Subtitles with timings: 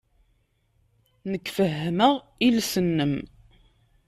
[1.31, 2.13] Nekk fehhmeɣ
[2.47, 3.13] iles-nnem.